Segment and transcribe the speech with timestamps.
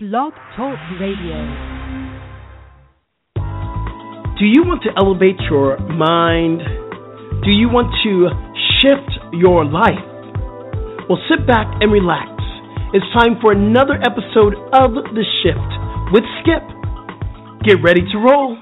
[0.00, 1.34] Blog Talk Radio.
[4.38, 6.62] Do you want to elevate your mind?
[7.42, 8.30] Do you want to
[8.78, 9.98] shift your life?
[11.10, 12.30] Well, sit back and relax.
[12.94, 15.70] It's time for another episode of The Shift
[16.14, 16.62] with Skip.
[17.66, 18.54] Get ready to roll.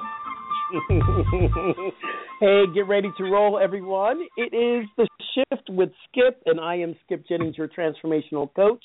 [2.41, 4.23] hey, get ready to roll, everyone.
[4.39, 8.81] It is The Shift with Skip, and I am Skip Jennings, your transformational coach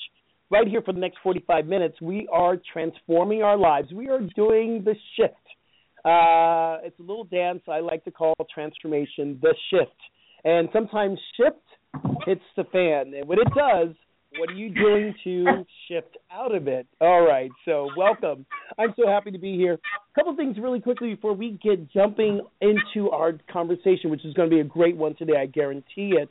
[0.52, 3.90] right here for the next 45 minutes, we are transforming our lives.
[3.92, 5.34] We are doing the shift.
[6.04, 9.96] Uh, it's a little dance I like to call transformation the shift.
[10.44, 11.56] And sometimes shift
[12.26, 13.14] hits the fan.
[13.14, 13.94] And when it does,
[14.36, 16.86] what are you doing to shift out of it?
[17.00, 18.44] All right, so welcome.
[18.78, 19.74] I'm so happy to be here.
[19.74, 24.50] A couple things really quickly before we get jumping into our conversation, which is going
[24.50, 26.28] to be a great one today, I guarantee it.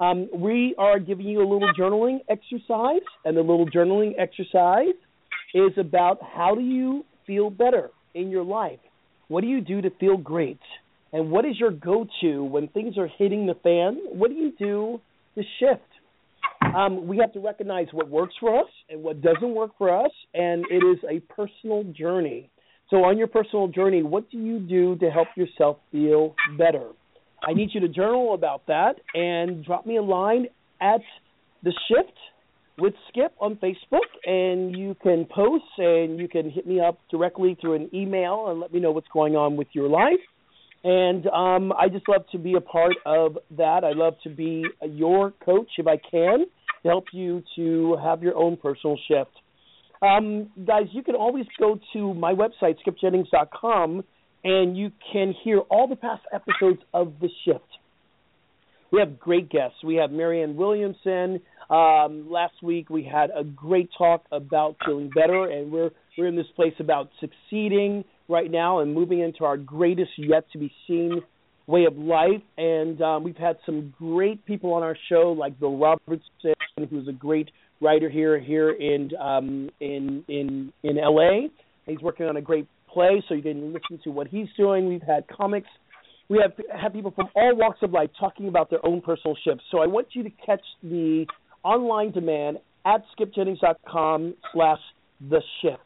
[0.00, 4.94] Um, we are giving you a little journaling exercise, and the little journaling exercise
[5.54, 8.78] is about how do you feel better in your life?
[9.28, 10.58] What do you do to feel great?
[11.12, 13.98] And what is your go to when things are hitting the fan?
[14.06, 15.00] What do you do
[15.34, 15.82] to shift?
[16.74, 20.10] Um, we have to recognize what works for us and what doesn't work for us,
[20.32, 22.50] and it is a personal journey.
[22.88, 26.88] So, on your personal journey, what do you do to help yourself feel better?
[27.46, 30.46] I need you to journal about that and drop me a line
[30.80, 31.00] at
[31.62, 32.16] the shift
[32.78, 37.56] with Skip on Facebook, and you can post and you can hit me up directly
[37.60, 40.20] through an email and let me know what's going on with your life.
[40.82, 43.84] And um, I just love to be a part of that.
[43.84, 46.46] I love to be your coach if I can
[46.82, 49.30] to help you to have your own personal shift.
[50.02, 54.04] Um, guys, you can always go to my website, skipjennings.com,
[54.44, 57.64] and you can hear all the past episodes of The Shift.
[58.90, 59.76] We have great guests.
[59.84, 61.40] We have Marianne Williamson.
[61.68, 66.36] Um, last week we had a great talk about feeling better, and we're we're in
[66.36, 71.22] this place about succeeding right now and moving into our greatest yet to be seen
[71.66, 72.42] way of life.
[72.58, 76.54] And um, we've had some great people on our show, like Bill Robertson,
[76.90, 77.50] who's a great
[77.80, 81.48] writer here here in um, in in in LA.
[81.86, 84.88] He's working on a great play, so you can listen to what he's doing.
[84.88, 85.68] We've had comics.
[86.28, 89.64] We have have people from all walks of life talking about their own personal shifts.
[89.70, 91.26] So I want you to catch the
[91.64, 94.78] online demand at skipjennings.com slash
[95.28, 95.80] the shift.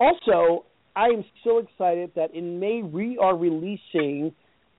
[0.00, 0.64] Also,
[0.96, 4.32] I am so excited that in May we are releasing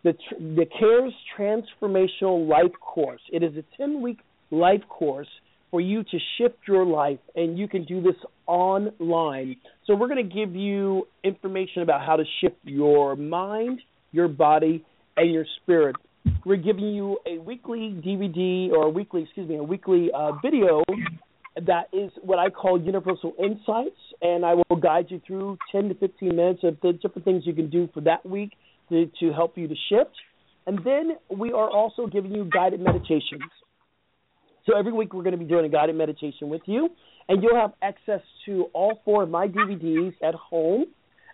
[0.03, 3.21] the the CARES Transformational Life Course.
[3.31, 4.19] It is a 10 week
[4.51, 5.27] life course
[5.73, 8.13] for you to shift your life, and you can do this
[8.45, 9.55] online.
[9.87, 13.79] So, we're going to give you information about how to shift your mind,
[14.11, 14.85] your body,
[15.17, 15.95] and your spirit.
[16.45, 20.83] We're giving you a weekly DVD or a weekly, excuse me, a weekly uh, video
[21.65, 25.95] that is what I call universal insights, and I will guide you through 10 to
[25.95, 28.51] 15 minutes of the different things you can do for that week
[28.89, 30.15] to, to help you to shift.
[30.67, 33.41] And then we are also giving you guided meditations.
[34.65, 36.89] So every week we're going to be doing a guided meditation with you,
[37.27, 40.85] and you'll have access to all four of my DVDs at home.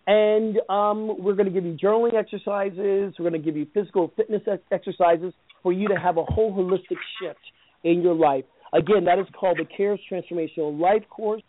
[0.07, 3.13] And um, we're going to give you journaling exercises.
[3.19, 4.41] We're going to give you physical fitness
[4.72, 7.40] exercises for you to have a whole holistic shift
[7.84, 8.45] in your life.
[8.73, 11.44] Again, that is called the CARES Transformational Life Course,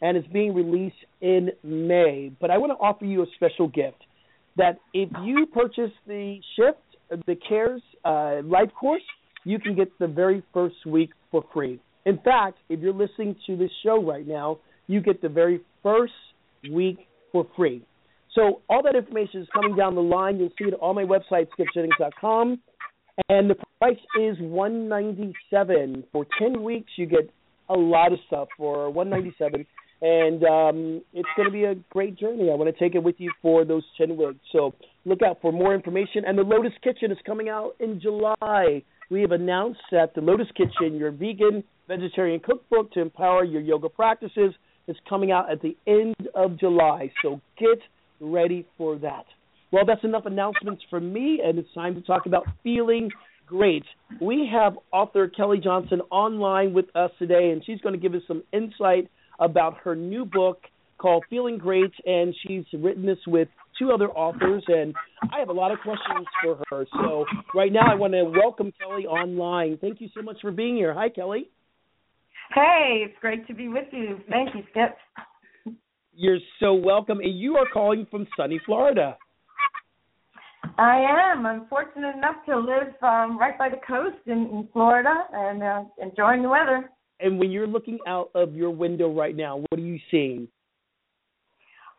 [0.00, 2.30] and it's being released in May.
[2.40, 4.02] But I want to offer you a special gift
[4.56, 6.78] that if you purchase the shift,
[7.26, 9.02] the CARES uh, Life Course,
[9.46, 11.80] you can get the very first week for free.
[12.04, 14.58] In fact, if you're listening to this show right now,
[14.88, 16.12] you get the very first
[16.70, 16.98] week
[17.30, 17.82] for free.
[18.34, 20.38] So all that information is coming down the line.
[20.38, 22.60] You'll see it on my website, skipjennings.com.
[23.28, 26.90] And the price is one ninety seven for ten weeks.
[26.96, 27.30] You get
[27.68, 29.64] a lot of stuff for one ninety seven,
[30.02, 32.50] and um, it's going to be a great journey.
[32.50, 34.40] I want to take it with you for those ten weeks.
[34.52, 34.74] So
[35.06, 36.24] look out for more information.
[36.26, 40.48] And the Lotus Kitchen is coming out in July we have announced that the Lotus
[40.56, 44.54] Kitchen, your vegan vegetarian cookbook to empower your yoga practices,
[44.88, 47.10] is coming out at the end of July.
[47.22, 47.78] So get
[48.20, 49.24] ready for that.
[49.72, 53.10] Well, that's enough announcements for me, and it's time to talk about feeling
[53.46, 53.84] great.
[54.20, 58.22] We have author Kelly Johnson online with us today, and she's going to give us
[58.26, 59.08] some insight
[59.38, 60.62] about her new book
[60.98, 63.48] called Feeling Great, and she's written this with
[63.78, 64.94] two other authors, and
[65.32, 66.86] I have a lot of questions for her.
[66.92, 67.24] So
[67.54, 69.78] right now, I want to welcome Kelly online.
[69.80, 70.94] Thank you so much for being here.
[70.94, 71.48] Hi, Kelly.
[72.54, 74.20] Hey, it's great to be with you.
[74.30, 74.96] Thank you, Skip.
[76.14, 77.18] You're so welcome.
[77.20, 79.16] And you are calling from sunny Florida.
[80.78, 81.46] I am.
[81.46, 85.82] I'm fortunate enough to live um, right by the coast in, in Florida and uh,
[86.02, 86.90] enjoying the weather.
[87.20, 90.48] And when you're looking out of your window right now, what are you seeing?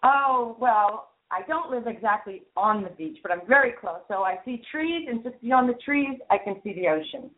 [0.04, 4.00] Oh well, I don't live exactly on the beach, but I'm very close.
[4.08, 7.30] So I see trees, and just beyond the trees, I can see the ocean.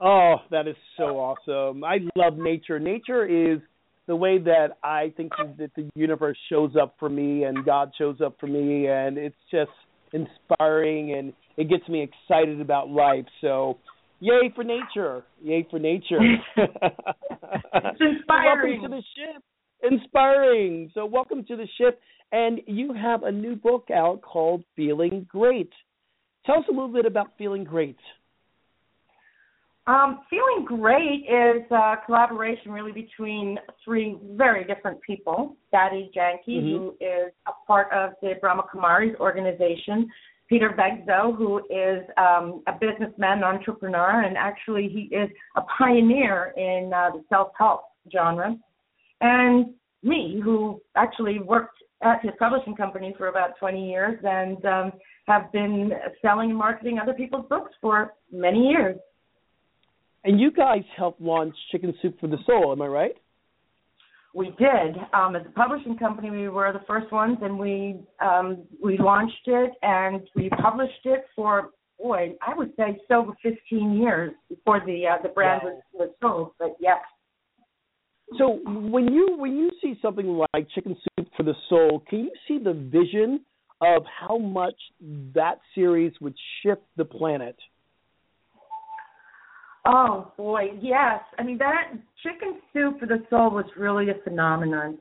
[0.00, 1.84] Oh, that is so awesome.
[1.84, 2.80] I love nature.
[2.80, 3.60] Nature is
[4.08, 8.20] the way that I think that the universe shows up for me and God shows
[8.20, 9.70] up for me and it's just
[10.12, 13.24] inspiring and it gets me excited about life.
[13.40, 13.78] So,
[14.18, 15.24] yay for nature.
[15.40, 16.18] Yay for nature.
[16.56, 18.80] it's inspiring.
[18.80, 19.42] welcome to the ship.
[19.82, 20.90] Inspiring.
[20.94, 22.00] So, welcome to the ship
[22.32, 25.70] and you have a new book out called Feeling Great.
[26.46, 27.98] Tell us a little bit about Feeling Great.
[29.86, 35.56] Um, Feeling Great is a collaboration really between three very different people.
[35.74, 36.68] Dadi Janki, mm-hmm.
[36.68, 40.08] who is a part of the Brahma Kumaris organization.
[40.48, 46.92] Peter Vegso, who is um, a businessman, entrepreneur, and actually he is a pioneer in
[46.94, 48.56] uh, the self-help genre.
[49.22, 54.92] And me, who actually worked at his publishing company for about 20 years and um,
[55.26, 58.98] have been selling and marketing other people's books for many years.
[60.24, 63.14] And you guys helped launch Chicken Soup for the Soul, am I right?
[64.34, 64.96] We did.
[65.12, 69.46] Um, as a publishing company, we were the first ones, and we um, we launched
[69.46, 71.70] it and we published it for
[72.02, 75.70] boy, I would say over 15 years before the uh, the brand wow.
[75.70, 76.52] was, was sold.
[76.58, 76.98] But yes.
[78.38, 82.32] So when you when you see something like Chicken Soup for the Soul, can you
[82.48, 83.40] see the vision
[83.80, 84.76] of how much
[85.34, 87.56] that series would shift the planet?
[89.86, 91.20] Oh boy, yes.
[91.38, 91.92] I mean that
[92.22, 94.98] chicken soup for the soul was really a phenomenon.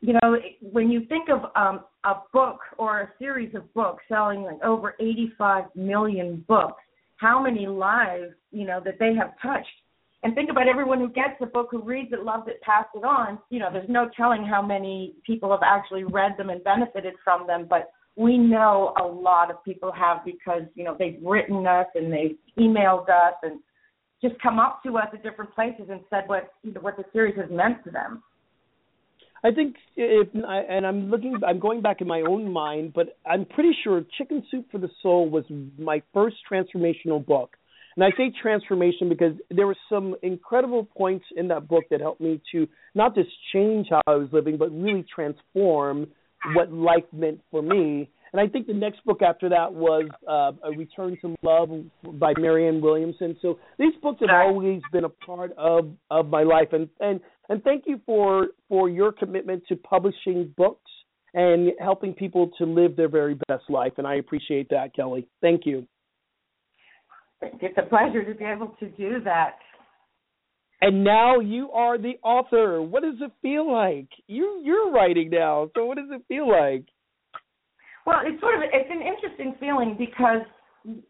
[0.00, 4.42] You know, when you think of um a book or a series of books selling
[4.42, 6.82] like over 85 million books,
[7.16, 9.68] how many lives, you know, that they have touched.
[10.24, 13.04] And think about everyone who gets the book, who reads it, loves it, passes it
[13.04, 13.38] on.
[13.50, 17.46] You know, there's no telling how many people have actually read them and benefited from
[17.46, 21.86] them, but we know a lot of people have because, you know, they've written us
[21.94, 23.60] and they've emailed us and
[24.22, 27.04] just come up to us at different places and said what you know, what the
[27.12, 28.22] series has meant to them.
[29.44, 33.44] I think if and I'm looking I'm going back in my own mind, but I'm
[33.44, 35.44] pretty sure Chicken Soup for the Soul was
[35.78, 37.56] my first transformational book.
[37.96, 42.20] And I say transformation because there were some incredible points in that book that helped
[42.20, 46.08] me to not just change how I was living, but really transform
[46.54, 48.10] what life meant for me.
[48.32, 51.70] And I think the next book after that was uh, A Return to Love
[52.18, 53.36] by Marianne Williamson.
[53.40, 56.68] So these books have always been a part of, of my life.
[56.72, 60.90] And, and, and thank you for, for your commitment to publishing books
[61.32, 63.92] and helping people to live their very best life.
[63.98, 65.28] And I appreciate that, Kelly.
[65.40, 65.86] Thank you.
[67.60, 69.56] It's a pleasure to be able to do that.
[70.80, 72.82] And now you are the author.
[72.82, 74.08] What does it feel like?
[74.26, 75.70] You you're writing now.
[75.74, 76.84] So what does it feel like?
[78.06, 80.42] Well, it's sort of it's an interesting feeling because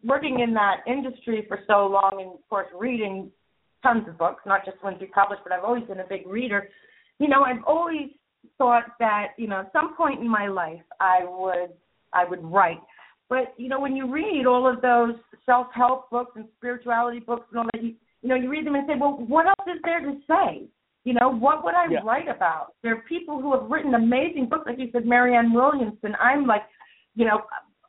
[0.03, 3.31] working in that industry for so long, and of course reading
[3.83, 6.69] tons of books, not just ones you publish, but I've always been a big reader.
[7.19, 8.09] You know, I've always
[8.57, 11.71] thought that you know at some point in my life I would
[12.13, 12.79] I would write.
[13.29, 17.59] But you know, when you read all of those self-help books and spirituality books and
[17.59, 20.01] all that, you, you know, you read them and say, well, what else is there
[20.01, 20.67] to say?
[21.03, 21.99] You know, what would I yeah.
[22.03, 22.73] write about?
[22.81, 26.15] There are people who have written amazing books, like you said, Marianne Williamson.
[26.19, 26.63] I'm like,
[27.15, 27.41] you know,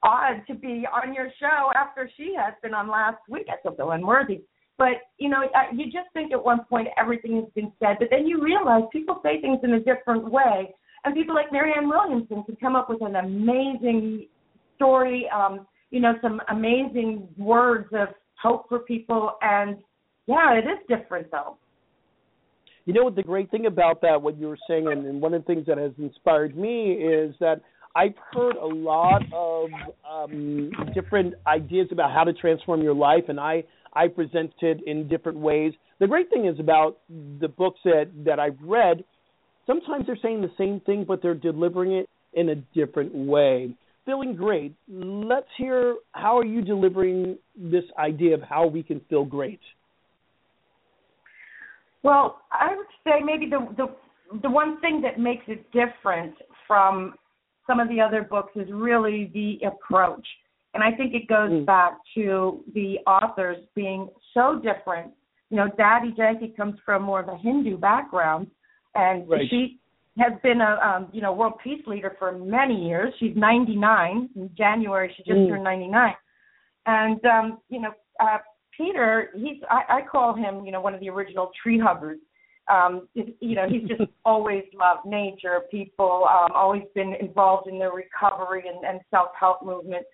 [0.02, 3.46] odd to be on your show after she has been on last week.
[3.48, 4.42] I feel so unworthy.
[4.78, 5.38] But you know,
[5.72, 9.20] you just think at one point everything has been said, but then you realize people
[9.22, 10.74] say things in a different way,
[11.04, 14.26] and people like Marianne Williamson can come up with an amazing
[14.76, 15.26] story.
[15.34, 18.08] Um, you know, some amazing words of
[18.40, 19.76] hope for people, and
[20.26, 21.56] yeah, it is different though.
[22.84, 25.34] You know what the great thing about that, what you were saying, and, and one
[25.34, 27.60] of the things that has inspired me is that
[27.96, 29.70] I've heard a lot of
[30.08, 35.08] um, different ideas about how to transform your life, and I I present it in
[35.08, 35.72] different ways.
[35.98, 39.02] The great thing is about the books that that I've read.
[39.66, 43.74] Sometimes they're saying the same thing, but they're delivering it in a different way.
[44.06, 44.72] Feeling great.
[44.88, 49.60] Let's hear how are you delivering this idea of how we can feel great.
[52.04, 56.34] Well, I would say maybe the the the one thing that makes it different
[56.66, 57.14] from
[57.66, 60.26] some of the other books is really the approach.
[60.74, 61.66] And I think it goes mm.
[61.66, 65.10] back to the authors being so different.
[65.50, 68.48] You know, Dadi Janki comes from more of a Hindu background,
[68.94, 69.46] and right.
[69.48, 69.78] she
[70.18, 73.12] has been a um, you know world peace leader for many years.
[73.18, 75.12] She's 99 in January.
[75.16, 75.48] She just mm.
[75.48, 76.14] turned 99,
[76.86, 78.38] and um, you know uh,
[78.76, 82.18] Peter, he's I, I call him you know one of the original tree huggers.
[82.68, 87.88] Um, you know, he's just always loved nature, people, um, always been involved in the
[87.88, 90.04] recovery and, and self-help movement.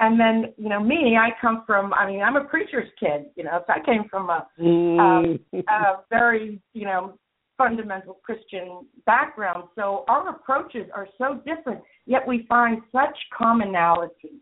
[0.00, 3.44] And then, you know, me, I come from, I mean, I'm a preacher's kid, you
[3.44, 4.98] know, so I came from a, Mm.
[4.98, 7.18] um, a very, you know,
[7.60, 9.64] fundamental Christian background.
[9.74, 14.40] So our approaches are so different, yet we find such commonality.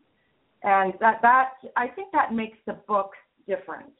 [0.62, 3.10] And that, that I think that makes the book
[3.48, 3.92] different.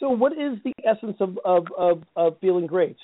[0.00, 2.96] So, what is the essence of of of, of feeling great?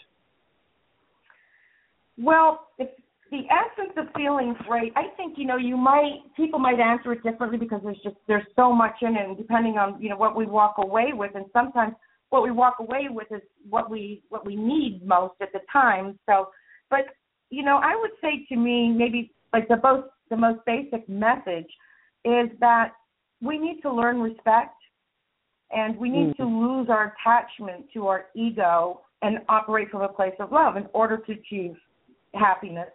[2.17, 2.89] Well, if
[3.31, 7.23] the essence of feeling great, I think you know you might people might answer it
[7.23, 10.35] differently because there's just there's so much in it, and depending on you know what
[10.35, 11.95] we walk away with, and sometimes
[12.31, 16.19] what we walk away with is what we what we need most at the time.
[16.27, 16.49] So,
[16.91, 17.07] but
[17.51, 21.71] you know, I would say to me maybe like the most the most basic message
[22.25, 22.93] is that
[23.41, 24.75] we need to learn respect
[25.71, 30.35] and we need to lose our attachment to our ego and operate from a place
[30.41, 31.75] of love in order to achieve
[32.35, 32.89] happiness.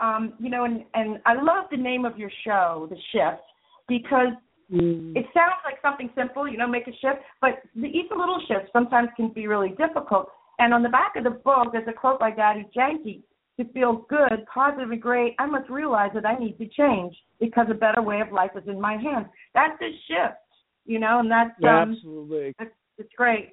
[0.00, 3.42] Um, you know, and, and I love the name of your show, The Shift,
[3.86, 4.32] because
[4.72, 5.16] Mm.
[5.16, 8.70] it sounds like something simple, you know, make a shift, but the, even little shifts
[8.72, 10.28] sometimes can be really difficult.
[10.60, 13.24] And on the back of the book, there's a quote by Dadi Janki
[13.58, 17.66] to feel good, positive, and great, I must realize that I need to change because
[17.70, 19.26] a better way of life is in my hands.
[19.54, 20.38] That's a shift,
[20.86, 22.54] you know, and that's um, Absolutely.
[22.58, 23.50] it's, it's great.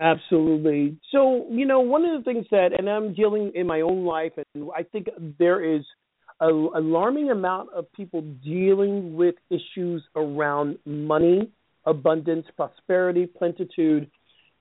[0.00, 0.98] Absolutely.
[1.12, 4.32] So, you know, one of the things that, and I'm dealing in my own life,
[4.36, 5.06] and I think
[5.38, 5.82] there is
[6.40, 11.50] a alarming amount of people dealing with issues around money,
[11.84, 14.10] abundance, prosperity, plenitude.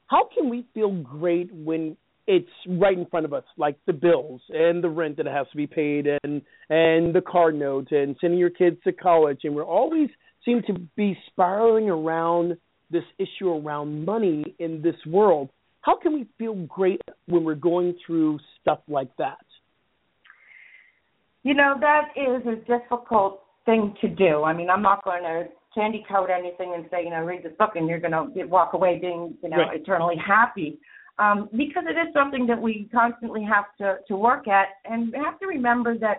[0.08, 1.98] How can we feel great when
[2.28, 5.58] it's right in front of us, like the bills and the rent that has to
[5.58, 9.66] be paid, and and the car note, and sending your kids to college, and we're
[9.66, 10.10] always
[10.46, 12.58] seem to be spiraling around
[12.90, 15.50] this issue around money in this world.
[15.82, 19.38] How can we feel great when we're going through stuff like that?
[21.44, 24.44] You know, that is a difficult thing to do.
[24.44, 27.54] I mean, I'm not going to candy coat anything and say, you know, read this
[27.58, 29.80] book and you're going to walk away being, you know, Right.
[29.82, 30.80] eternally happy.
[31.20, 34.68] Um, because it is something that we constantly have to, to work at.
[34.86, 36.18] And we have to remember that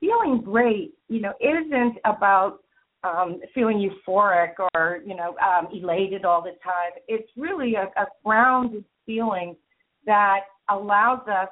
[0.00, 2.60] feeling great, you know, isn't about
[3.04, 6.92] um, feeling euphoric or, you know, um, elated all the time.
[7.08, 9.56] It's really a, a grounded feeling
[10.06, 11.48] that allows us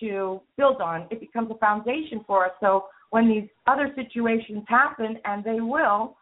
[0.00, 1.06] to build on.
[1.10, 2.52] It becomes a foundation for us.
[2.60, 6.16] So when these other situations happen, and they will,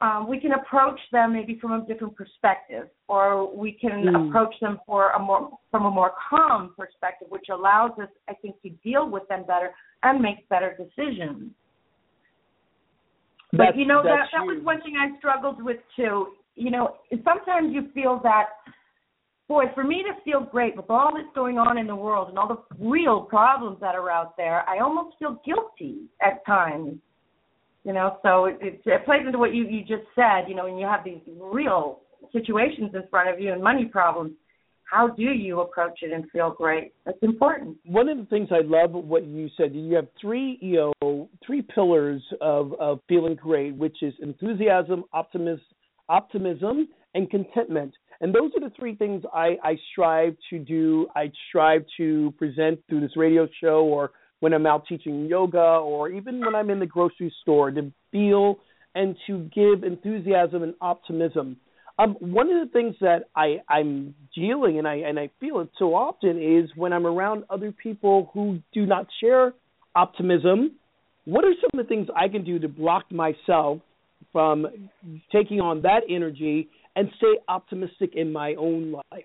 [0.00, 4.28] um, we can approach them maybe from a different perspective, or we can Mm.
[4.28, 8.60] approach them for a more from a more calm perspective, which allows us, I think,
[8.62, 11.52] to deal with them better and make better decisions.
[13.52, 16.34] But That's- you know that that was one thing I struggled with too.
[16.56, 18.48] You know, sometimes you feel that
[19.52, 22.38] boy, for me to feel great with all that's going on in the world and
[22.38, 26.94] all the real problems that are out there, I almost feel guilty at times.
[27.84, 30.48] You know, so it, it, it plays into what you you just said.
[30.48, 32.00] You know, when you have these real
[32.32, 34.32] situations in front of you and money problems,
[34.90, 36.94] how do you approach it and feel great?
[37.04, 37.76] That's important.
[37.84, 39.74] One of the things I love what you said.
[39.74, 45.60] You have three, you know, three pillars of of feeling great, which is enthusiasm, optimism,
[46.08, 47.92] optimism, and contentment.
[48.22, 51.08] And those are the three things I, I strive to do.
[51.14, 56.08] I strive to present through this radio show or when I'm out teaching yoga or
[56.08, 58.60] even when I'm in the grocery store to feel
[58.94, 61.56] and to give enthusiasm and optimism.
[61.98, 65.70] Um, one of the things that I, I'm dealing and I and I feel it
[65.78, 69.52] so often is when I'm around other people who do not share
[69.96, 70.76] optimism.
[71.24, 73.80] What are some of the things I can do to block myself
[74.32, 74.66] from
[75.32, 79.24] taking on that energy and stay optimistic in my own life?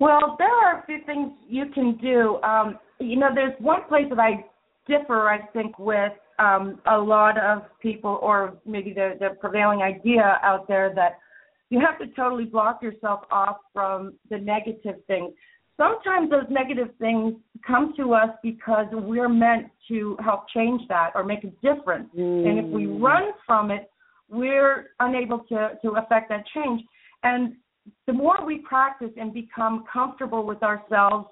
[0.00, 2.40] Well, there are a few things you can do.
[2.42, 4.44] Um, you know, there's one place that I
[4.86, 10.40] differ, I think, with um, a lot of people, or maybe the, the prevailing idea
[10.42, 11.18] out there that
[11.70, 15.32] you have to totally block yourself off from the negative things.
[15.76, 17.34] Sometimes those negative things
[17.66, 22.08] come to us because we're meant to help change that or make a difference.
[22.14, 23.02] And if we Mm.
[23.02, 23.90] run from it,
[24.28, 26.82] we're unable to, to affect that change.
[27.22, 27.54] And
[28.06, 31.28] the more we practice and become comfortable with ourselves,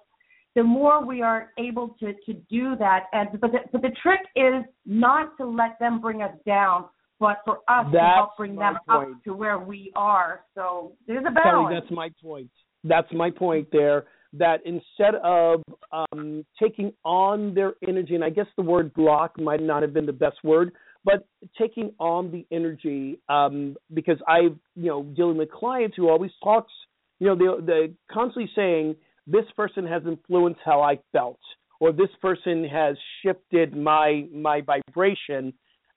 [0.54, 3.04] the more we are able to, to do that.
[3.12, 6.87] And but the, but the trick is not to let them bring us down,
[7.18, 9.12] but for us to help bring them point.
[9.14, 10.40] up to where we are.
[10.54, 11.76] So there's a Kelly, balance.
[11.80, 12.50] that's my point.
[12.84, 14.04] That's my point there.
[14.34, 19.62] That instead of um, taking on their energy, and I guess the word block might
[19.62, 20.72] not have been the best word,
[21.04, 21.26] but
[21.59, 24.40] taking on the energy, um, because I,
[24.75, 26.73] you know, dealing with clients who always talks,
[27.18, 31.40] you know, the the constantly saying this person has influenced how I felt,
[31.80, 35.52] or this person has shifted my my vibration,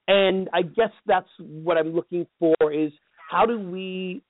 [0.08, 2.92] and I guess that's what I'm looking for is
[3.30, 4.22] how do we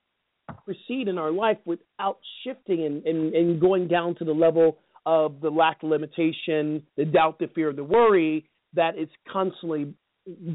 [0.64, 5.42] proceed in our life without shifting and, and, and going down to the level of
[5.42, 9.94] the lack of limitation, the doubt, the fear, the worry that is constantly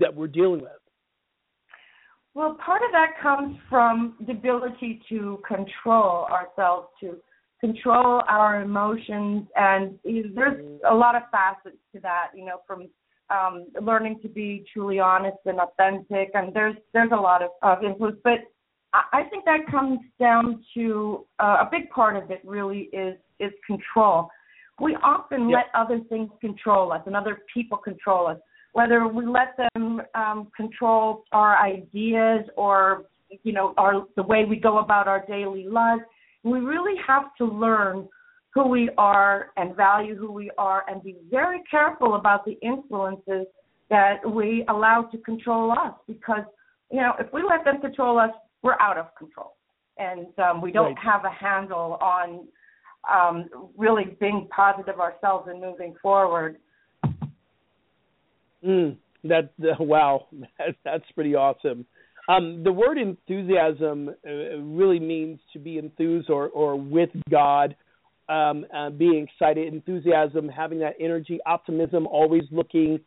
[0.00, 0.70] that we're dealing with.
[2.34, 7.16] Well, part of that comes from the ability to control ourselves, to
[7.60, 12.28] control our emotions, and there's a lot of facets to that.
[12.34, 12.88] You know, from
[13.30, 17.82] um, learning to be truly honest and authentic, and there's there's a lot of, of
[17.82, 18.18] influence.
[18.22, 18.40] But
[18.92, 22.40] I think that comes down to uh, a big part of it.
[22.44, 24.28] Really, is is control.
[24.80, 25.64] We often yep.
[25.74, 28.38] let other things control us and other people control us
[28.72, 33.04] whether we let them um, control our ideas or
[33.42, 36.02] you know our the way we go about our daily lives
[36.42, 38.08] we really have to learn
[38.52, 43.46] who we are and value who we are and be very careful about the influences
[43.88, 46.44] that we allow to control us because
[46.90, 48.30] you know if we let them control us
[48.62, 49.54] we're out of control
[49.98, 51.04] and um, we don't right.
[51.04, 52.46] have a handle on
[53.10, 56.56] um, really being positive ourselves and moving forward
[58.64, 60.26] Mm, that wow,
[60.58, 61.86] that, that's pretty awesome.
[62.28, 67.74] Um, the word enthusiasm uh, really means to be enthused or, or with God,
[68.28, 73.00] um, uh, being excited, enthusiasm, having that energy, optimism, always looking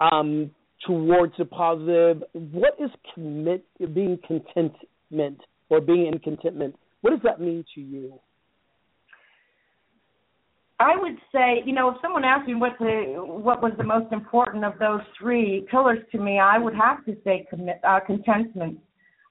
[0.00, 0.50] um,
[0.86, 2.22] towards the positive.
[2.32, 6.76] What is commit, being contentment or being in contentment?
[7.00, 8.20] What does that mean to you?
[10.78, 14.12] I would say, you know, if someone asked me what the what was the most
[14.12, 18.78] important of those three pillars to me, I would have to say commit, uh, contentment.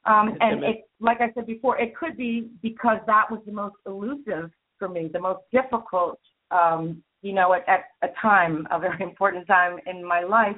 [0.05, 3.75] Um, and it, like I said before, it could be because that was the most
[3.85, 6.19] elusive for me, the most difficult,
[6.51, 10.57] um, you know, at, at a time, a very important time in my life.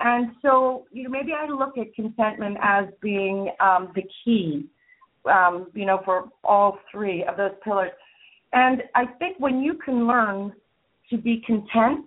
[0.00, 4.66] And so, you know, maybe I look at contentment as being um, the key,
[5.28, 7.90] um, you know, for all three of those pillars.
[8.52, 10.52] And I think when you can learn
[11.10, 12.06] to be content,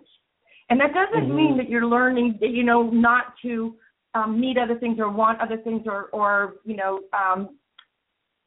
[0.69, 1.36] and that doesn't mm-hmm.
[1.36, 3.75] mean that you're learning, you know, not to
[4.13, 7.58] um, need other things or want other things or, or you know, um,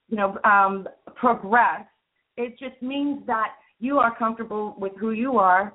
[0.09, 1.85] you know, um, progress.
[2.37, 5.75] It just means that you are comfortable with who you are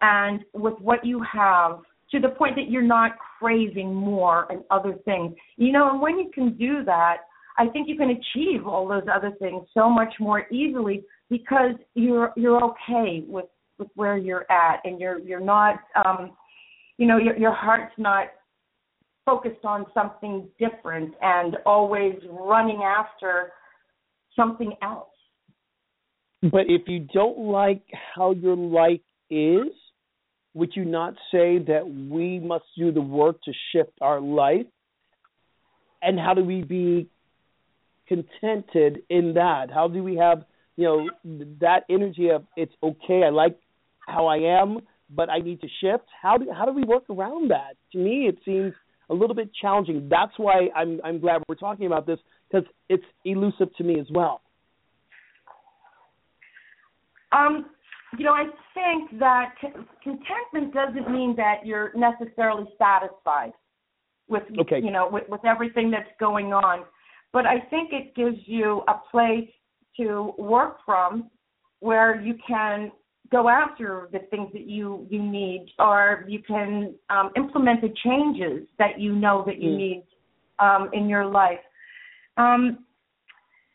[0.00, 1.80] and with what you have
[2.10, 5.34] to the point that you're not craving more and other things.
[5.56, 7.18] You know, and when you can do that,
[7.60, 12.32] I think you can achieve all those other things so much more easily because you're
[12.34, 13.44] you're okay with
[13.78, 16.32] with where you're at and you're you're not um
[16.96, 18.28] you know your your heart's not
[19.26, 23.52] focused on something different and always running after
[24.34, 25.08] something else.
[26.40, 27.82] But if you don't like
[28.16, 29.68] how your life is
[30.54, 34.66] would you not say that we must do the work to shift our life?
[36.02, 37.08] And how do we be
[38.10, 40.44] contented in that how do we have
[40.80, 41.10] you know
[41.60, 43.22] that energy of it's okay.
[43.26, 43.58] I like
[44.08, 44.78] how I am,
[45.10, 46.04] but I need to shift.
[46.20, 47.76] How do how do we work around that?
[47.92, 48.72] To me, it seems
[49.10, 50.08] a little bit challenging.
[50.10, 52.18] That's why I'm I'm glad we're talking about this
[52.50, 54.40] because it's elusive to me as well.
[57.32, 57.66] Um,
[58.18, 59.54] you know, I think that
[60.02, 63.52] contentment doesn't mean that you're necessarily satisfied
[64.28, 64.80] with okay.
[64.82, 66.84] you know with, with everything that's going on,
[67.32, 69.48] but I think it gives you a place
[69.98, 71.30] to work from
[71.80, 72.92] where you can
[73.30, 78.66] go after the things that you you need or you can um, implement the changes
[78.78, 79.76] that you know that you mm.
[79.76, 80.04] need
[80.58, 81.60] um, in your life
[82.36, 82.84] um,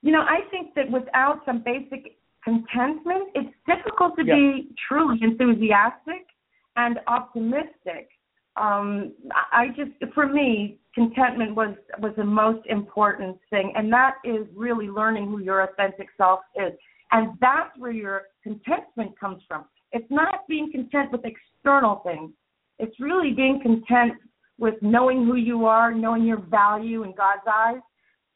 [0.02, 4.36] you know i think that without some basic contentment it's difficult to yeah.
[4.36, 6.28] be truly enthusiastic
[6.76, 8.10] and optimistic
[8.58, 9.12] um,
[9.52, 14.88] I just, for me, contentment was was the most important thing, and that is really
[14.88, 16.72] learning who your authentic self is,
[17.12, 19.66] and that's where your contentment comes from.
[19.92, 22.32] It's not being content with external things.
[22.80, 24.14] It's really being content
[24.58, 27.82] with knowing who you are, knowing your value in God's eyes,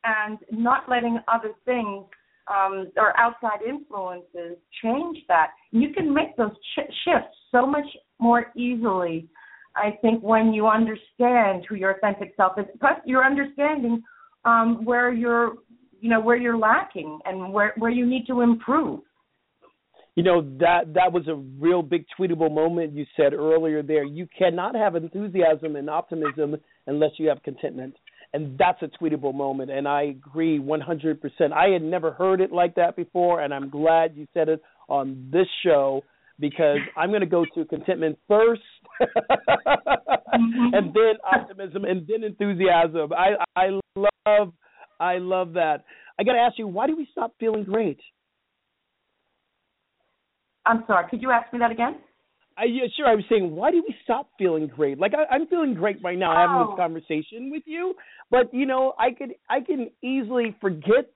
[0.03, 2.05] and not letting other things
[2.53, 5.51] um, or outside influences change that.
[5.71, 7.85] You can make those ch- shifts so much
[8.19, 9.29] more easily
[9.79, 14.01] I think when you understand who your authentic self is, plus you're understanding
[14.45, 15.53] um, where you're,
[15.99, 19.01] you know, where you're lacking and where where you need to improve.
[20.15, 23.81] You know that that was a real big tweetable moment you said earlier.
[23.81, 27.95] There, you cannot have enthusiasm and optimism unless you have contentment.
[28.33, 29.71] and that's a tweetable moment.
[29.71, 31.53] And I agree 100%.
[31.53, 35.29] I had never heard it like that before, and I'm glad you said it on
[35.31, 36.03] this show
[36.39, 38.57] because I'm going to go to contentment 1st
[39.01, 40.73] mm-hmm.
[40.73, 43.11] and then optimism, and then enthusiasm.
[43.13, 44.53] I I love
[44.99, 45.85] I love that.
[46.19, 47.99] I got to ask you, why do we stop feeling great?
[50.65, 51.07] I'm sorry.
[51.09, 51.95] Could you ask me that again?
[52.57, 53.07] I, yeah, sure.
[53.07, 54.99] I was saying, why do we stop feeling great?
[54.99, 56.35] Like I, I'm feeling great right now, oh.
[56.35, 56.75] having this oh.
[56.75, 57.95] conversation with you.
[58.29, 61.09] But you know, I could, I can easily forget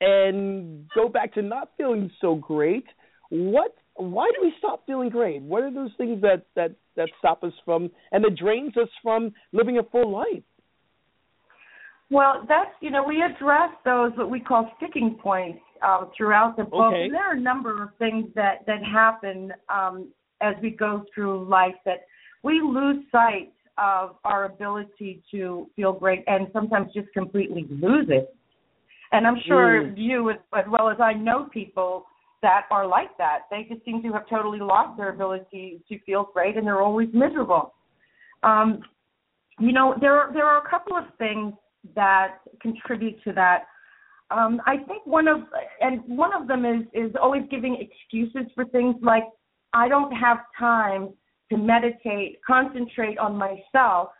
[0.00, 2.84] and go back to not feeling so great.
[3.30, 3.74] What?
[3.96, 5.42] Why do we stop feeling great?
[5.42, 9.32] What are those things that that that stop us from and that drains us from
[9.52, 10.42] living a full life?
[12.10, 16.64] Well, that's you know we address those what we call sticking points um, throughout the
[16.64, 16.92] book.
[16.92, 17.04] Okay.
[17.04, 20.08] And there are a number of things that that happen um,
[20.40, 22.06] as we go through life that
[22.42, 28.34] we lose sight of our ability to feel great and sometimes just completely lose it.
[29.12, 29.94] And I'm sure mm.
[29.96, 32.06] you, as, as well as I, know people
[32.42, 33.42] that are like that.
[33.50, 37.08] They just seem to have totally lost their ability to feel great, and they're always
[37.12, 37.74] miserable.
[38.42, 38.82] Um,
[39.60, 41.54] you know, there are, there are a couple of things
[41.94, 43.64] that contribute to that.
[44.30, 45.40] Um, I think one of
[45.80, 49.24] and one of them is is always giving excuses for things like
[49.72, 51.10] I don't have time
[51.50, 54.10] to meditate, concentrate on myself.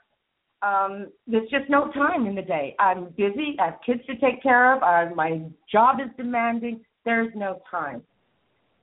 [0.62, 2.76] Um, there's just no time in the day.
[2.78, 3.56] I'm busy.
[3.58, 4.82] I have kids to take care of.
[4.82, 6.84] I, my job is demanding.
[7.04, 8.02] There's no time.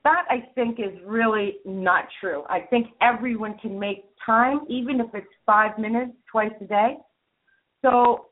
[0.04, 2.44] That I think is really not true.
[2.48, 6.96] I think everyone can make time, even if it's five minutes twice a day.
[7.82, 8.26] So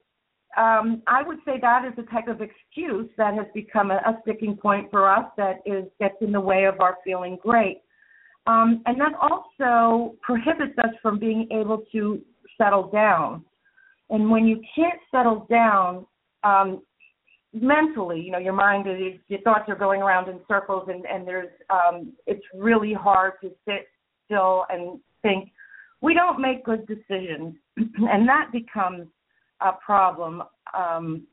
[0.56, 4.18] um, I would say that is a type of excuse that has become a, a
[4.22, 7.82] sticking point for us that is gets in the way of our feeling great.
[8.46, 12.20] Um, and that also prohibits us from being able to
[12.56, 13.44] settle down.
[14.08, 16.06] And when you can't settle down
[16.44, 16.82] um,
[17.52, 21.26] mentally, you know, your mind, is, your thoughts are going around in circles, and, and
[21.26, 23.88] there's, um, it's really hard to sit
[24.26, 25.50] still and think.
[26.00, 29.08] We don't make good decisions, and that becomes
[29.60, 30.42] a problem
[30.76, 31.26] um,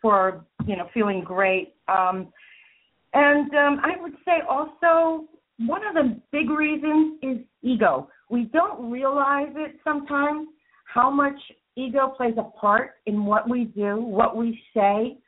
[0.00, 1.74] for you know feeling great.
[1.88, 2.32] Um,
[3.14, 5.26] and um, I would say also
[5.58, 8.08] one of the big reasons is ego.
[8.30, 10.48] We don't realize it sometimes
[10.84, 11.38] how much
[11.76, 15.18] ego plays a part in what we do, what we say.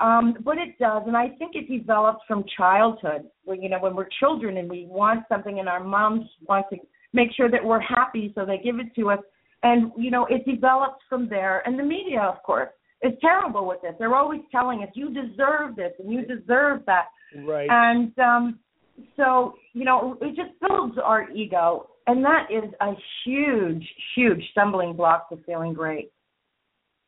[0.00, 3.24] Um, but it does, and I think it develops from childhood.
[3.44, 6.78] When you know, when we're children and we want something, and our moms want to
[7.12, 9.18] make sure that we're happy, so they give it to us.
[9.62, 11.62] And you know, it develops from there.
[11.66, 12.70] And the media, of course,
[13.02, 13.92] is terrible with this.
[13.98, 17.06] They're always telling us, "You deserve this, and you deserve that."
[17.46, 17.68] Right.
[17.70, 18.58] And um,
[19.16, 22.92] so you know it just builds our ego and that is a
[23.24, 26.10] huge huge stumbling block to feeling great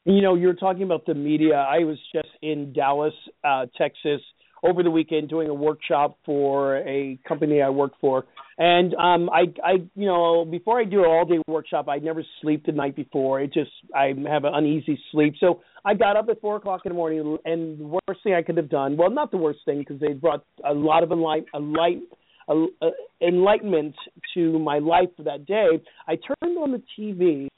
[0.05, 4.21] you know you're talking about the media i was just in dallas uh texas
[4.63, 8.25] over the weekend doing a workshop for a company I work for.
[8.59, 12.25] And um I I you know, before I do an all day workshop I never
[12.41, 13.41] sleep the night before.
[13.41, 15.35] It just I have an uneasy sleep.
[15.41, 18.43] So I got up at four o'clock in the morning and the worst thing I
[18.43, 21.47] could have done well not the worst thing because they brought a lot of enlight,
[21.55, 22.01] enlight,
[22.49, 23.95] uh, enlightenment
[24.35, 25.83] to my life for that day.
[26.07, 27.49] I turned on the TV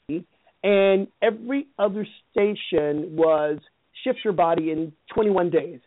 [0.65, 3.59] and every other station was
[4.03, 5.79] shift your body in 21 days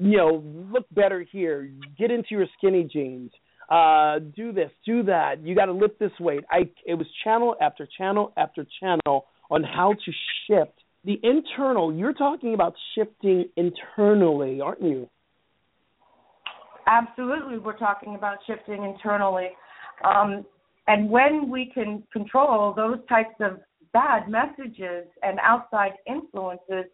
[0.00, 3.30] you know, look better here, get into your skinny jeans,
[3.68, 5.42] uh, do this, do that.
[5.42, 6.44] You got to lift this weight.
[6.50, 10.12] I it was channel after channel after channel on how to
[10.46, 11.92] shift the internal.
[11.92, 15.08] You're talking about shifting internally, aren't you?
[16.86, 19.48] Absolutely, we're talking about shifting internally.
[20.04, 20.46] Um,
[20.86, 23.58] and when we can control those types of
[23.92, 26.90] bad messages and outside influences,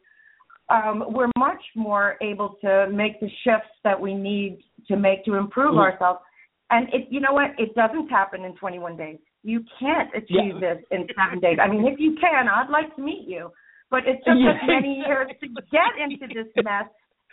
[0.70, 5.34] um, we're much more able to make the shifts that we need to make to
[5.34, 5.80] improve mm-hmm.
[5.80, 6.20] ourselves.
[6.70, 7.50] And it, you know what?
[7.58, 9.18] It doesn't happen in 21 days.
[9.42, 10.74] You can't achieve yeah.
[10.74, 11.58] this in seven days.
[11.62, 13.50] I mean, if you can, I'd like to meet you.
[13.90, 16.86] But it took us many years to get into this mess.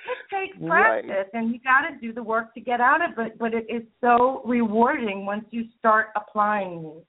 [0.03, 1.25] It takes practice, right.
[1.33, 3.39] and you got to do the work to get out of it.
[3.39, 7.03] But it is so rewarding once you start applying these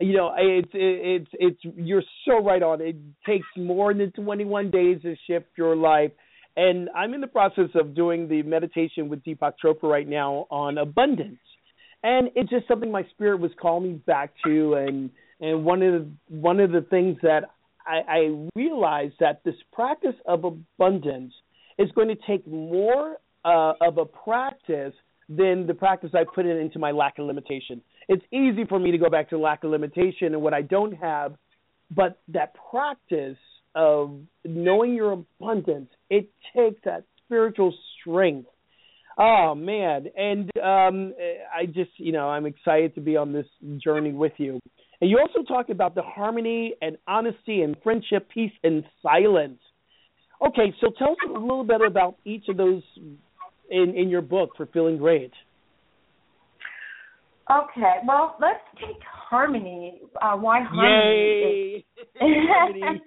[0.00, 2.80] you know it's it's it's you're so right on.
[2.80, 6.12] It takes more than 21 days to shift your life.
[6.56, 10.78] And i'm in the process of doing the meditation with deepak chopra right now on
[10.78, 11.38] abundance.
[12.02, 14.74] And it's just something my spirit was calling me back to.
[14.74, 17.50] And and one of the one of the things that
[17.86, 21.32] i i realized that this practice of abundance
[21.78, 24.94] is going to take more uh, of a practice
[25.28, 28.90] than the practice i put it into my lack of limitation it's easy for me
[28.90, 31.34] to go back to lack of limitation and what I don't have,
[31.94, 33.38] but that practice
[33.74, 38.48] of knowing your abundance, it takes that spiritual strength.
[39.18, 41.14] Oh man, and um,
[41.54, 43.46] I just you know I'm excited to be on this
[43.82, 44.58] journey with you.
[45.00, 49.60] And you also talk about the harmony and honesty and friendship, peace and silence.
[50.44, 52.82] Okay, so tell us a little bit about each of those
[53.70, 55.32] in in your book for feeling great.
[57.50, 60.00] Okay, well, let's take harmony.
[60.20, 61.84] Uh, why harmony?
[61.84, 61.84] Yay!
[62.20, 63.02] harmony.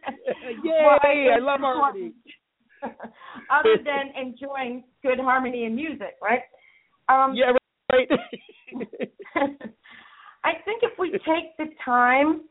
[0.64, 1.30] Yay!
[1.36, 2.14] I love harmony.
[2.84, 6.42] Other than enjoying good harmony in music, right?
[7.10, 7.54] Um, yeah,
[7.92, 8.08] right.
[10.44, 12.42] I think if we take the time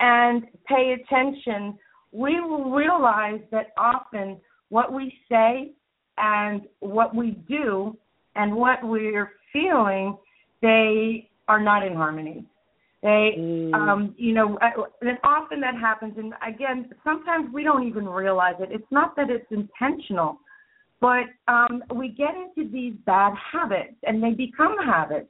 [0.00, 1.78] and pay attention,
[2.10, 5.72] we will realize that often what we say
[6.18, 7.96] and what we do
[8.34, 10.16] and what we're feeling,
[10.60, 12.44] they are not in harmony.
[13.02, 13.74] They, mm.
[13.74, 14.58] um, you know,
[15.00, 16.14] and often that happens.
[16.16, 18.70] And again, sometimes we don't even realize it.
[18.72, 20.40] It's not that it's intentional,
[21.00, 25.28] but um, we get into these bad habits, and they become habits.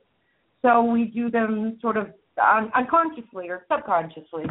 [0.62, 2.08] So we do them sort of
[2.42, 4.44] un- unconsciously or subconsciously.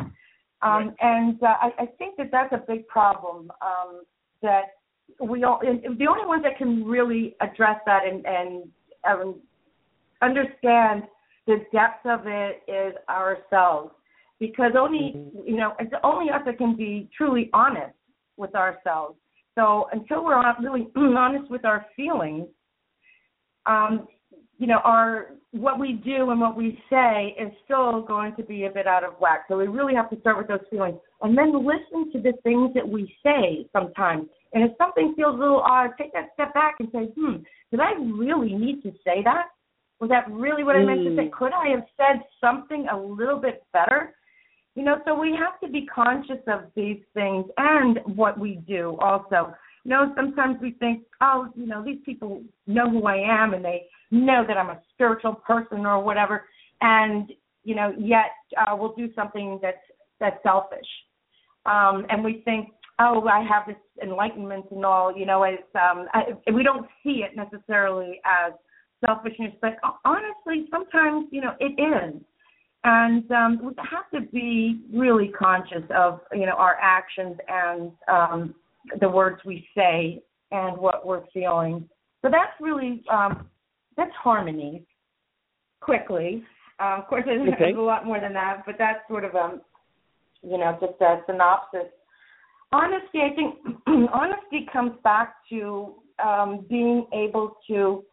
[0.62, 0.93] Um, right.
[1.01, 3.51] And uh, I, I think that that's a big problem.
[3.62, 4.04] Um,
[4.41, 4.75] that
[5.19, 8.63] we all, and the only ones that can really address that and, and
[9.10, 9.36] um,
[10.21, 11.04] understand
[11.48, 13.92] the depth of it is ourselves.
[14.40, 15.48] Because only mm-hmm.
[15.48, 17.96] you know it's only us that can be truly honest
[18.38, 19.18] with ourselves.
[19.56, 22.48] So until we're not really honest with our feelings
[23.66, 24.08] um
[24.58, 28.66] you know our what we do and what we say is still going to be
[28.66, 29.46] a bit out of whack.
[29.48, 32.74] So we really have to start with those feelings and then listen to the things
[32.74, 34.28] that we say sometimes.
[34.54, 37.38] And if something feels a little odd take that step back and say hmm
[37.72, 39.48] did i really need to say that
[40.00, 41.30] was that really what I meant to say?
[41.30, 41.32] Mm.
[41.32, 44.14] Could I have said something a little bit better?
[44.76, 48.98] You know, so we have to be conscious of these things and what we do
[49.00, 49.54] also.
[49.86, 53.64] You know, sometimes we think, oh, you know, these people know who I am and
[53.64, 56.46] they know that I'm a spiritual person or whatever,
[56.82, 57.32] and
[57.64, 59.78] you know, yet uh, we'll do something that's
[60.20, 60.88] that's selfish.
[61.66, 65.16] Um, and we think, oh, I have this enlightenment and all.
[65.16, 68.54] You know, it's um, I, we don't see it necessarily as
[69.04, 72.22] selfishness, but honestly, sometimes you know it is,
[72.84, 78.56] and um, we have to be really conscious of you know our actions and um,
[79.00, 81.88] the words we say and what we're feeling.
[82.22, 83.48] So that's really um,
[83.98, 84.86] that's harmony.
[85.82, 86.44] Quickly,
[86.80, 87.74] uh, of course, there's okay.
[87.74, 89.62] a lot more than that, but that's sort of um,
[90.42, 91.92] you know just a synopsis.
[92.72, 93.56] Honesty, I think
[94.14, 98.04] honesty comes back to um, being able to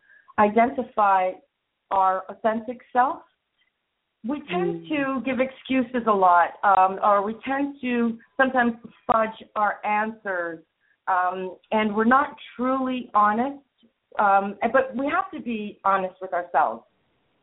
[0.43, 1.33] identify
[1.91, 3.21] our authentic self,
[4.27, 4.89] we tend mm.
[4.89, 8.73] to give excuses a lot, um, or we tend to sometimes
[9.07, 10.61] fudge our answers,
[11.09, 13.59] um, and we're not truly honest.
[14.19, 16.85] Um, but we have to be honest with ourselves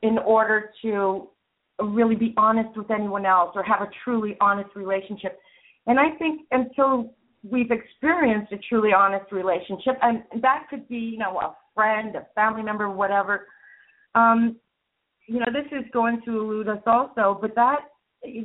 [0.03, 1.27] in order to
[1.81, 5.39] really be honest with anyone else or have a truly honest relationship.
[5.87, 11.17] And I think until we've experienced a truly honest relationship, and that could be, you
[11.17, 13.47] know, a friend, a family member, whatever.
[14.15, 14.57] Um,
[15.27, 17.79] you know, this is going to elude us also, but that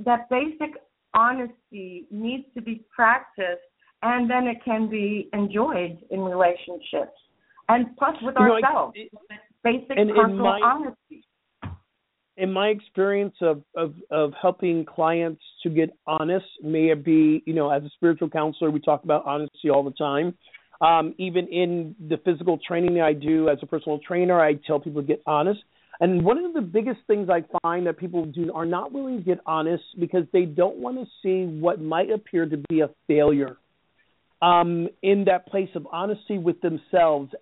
[0.04, 0.76] that basic
[1.14, 3.62] honesty needs to be practiced,
[4.02, 7.16] and then it can be enjoyed in relationships,
[7.68, 8.94] and plus with you ourselves.
[8.96, 11.24] Know, it, basic and personal my, honesty.
[12.36, 17.54] In my experience of, of of helping clients to get honest, may it be you
[17.54, 20.36] know as a spiritual counselor, we talk about honesty all the time
[20.80, 24.80] um, even in the physical training that I do as a personal trainer, I tell
[24.80, 25.60] people to get honest.
[26.00, 29.22] And one of the biggest things I find that people do are not willing to
[29.22, 33.56] get honest because they don't want to see what might appear to be a failure.
[34.42, 37.32] Um, in that place of honesty with themselves,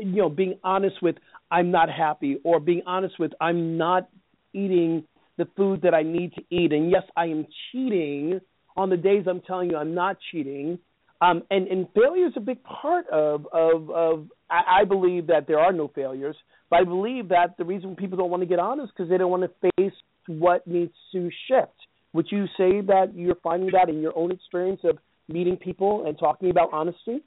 [0.00, 1.16] you know, being honest with
[1.50, 4.08] I'm not happy, or being honest with I'm not
[4.52, 5.04] eating
[5.36, 8.40] the food that I need to eat, and yes, I am cheating
[8.76, 10.78] on the days I'm telling you I'm not cheating
[11.20, 15.46] um, and, and failure is a big part of, of, of I, I believe that
[15.46, 16.36] there are no failures,
[16.68, 19.16] but I believe that the reason people don't want to get on is because they
[19.16, 19.94] don't want to face
[20.26, 21.72] what needs to shift.
[22.12, 24.98] Would you say that you're finding that in your own experience of
[25.28, 27.22] meeting people and talking about honesty?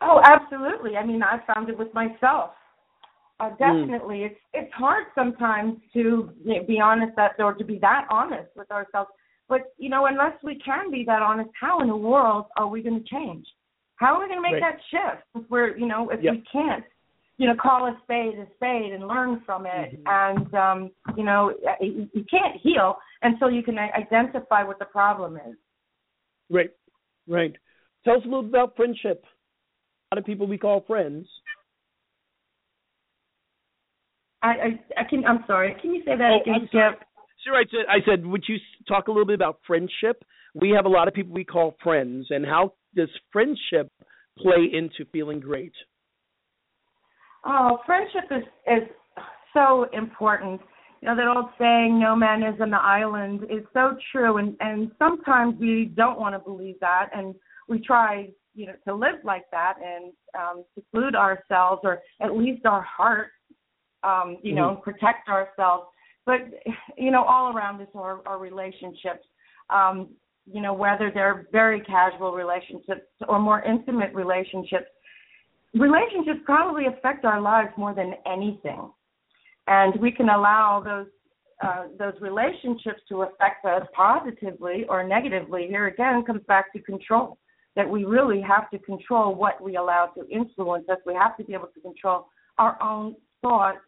[0.00, 0.96] Oh, absolutely.
[0.96, 2.50] I mean, I found it with myself.
[3.40, 3.56] Uh, hmm.
[3.58, 4.26] definitely, mm.
[4.26, 6.30] it's it's hard sometimes to
[6.68, 9.10] be honest that or to be that honest with ourselves
[9.48, 12.82] but you know, unless we can be that honest, how in the world are we
[12.82, 13.46] going to change?
[13.96, 14.72] How are we going to make right.
[14.72, 16.34] that shift if we're, you know, if yep.
[16.34, 16.84] we can't,
[17.36, 20.04] you know, call a spade a spade and learn from it?
[20.04, 20.42] Mm-hmm.
[20.44, 25.56] And um, you know, you can't heal until you can identify what the problem is.
[26.50, 26.70] Right.
[27.26, 27.54] Right.
[28.04, 29.24] Tell us a little bit about friendship.
[30.12, 31.26] A lot of people we call friends.
[34.42, 35.24] I, I, I can.
[35.24, 35.74] I'm sorry.
[35.80, 37.03] Can you say that Oh, again, Skip?
[37.44, 38.56] Sure, I said, I said, would you
[38.88, 40.24] talk a little bit about friendship?
[40.54, 43.90] We have a lot of people we call friends, and how does friendship
[44.38, 45.72] play into feeling great?
[47.44, 48.88] Oh, friendship is is
[49.52, 50.60] so important.
[51.02, 54.90] You know that old saying, "No man is an island," is so true, and and
[54.98, 57.34] sometimes we don't want to believe that, and
[57.68, 62.64] we try, you know, to live like that and um, seclude ourselves, or at least
[62.64, 63.28] our heart,
[64.02, 65.88] um, you know, protect ourselves.
[66.26, 66.40] But
[66.96, 69.26] you know, all around us are relationships.
[69.70, 70.08] Um,
[70.52, 74.86] you know, whether they're very casual relationships or more intimate relationships
[75.74, 78.90] relationships probably affect our lives more than anything.
[79.66, 81.06] And we can allow those
[81.62, 85.66] uh, those relationships to affect us positively or negatively.
[85.68, 87.38] Here again comes back to control
[87.76, 90.98] that we really have to control what we allow to influence us.
[91.06, 92.26] We have to be able to control
[92.58, 93.78] our own thoughts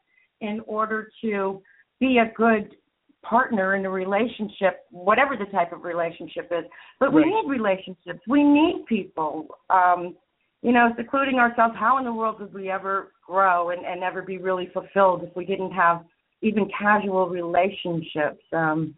[0.40, 1.60] in order to
[2.00, 2.74] be a good
[3.22, 6.64] partner in a relationship whatever the type of relationship is
[7.00, 7.32] but we Right.
[7.44, 10.14] need relationships we need people um
[10.62, 14.20] you know, secluding ourselves, how in the world would we ever grow and, and ever
[14.20, 16.04] be really fulfilled if we didn't have
[16.42, 18.42] even casual relationships?
[18.52, 18.96] Um,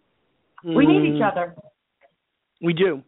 [0.64, 1.54] We need each Mm, other.
[2.62, 3.02] We do.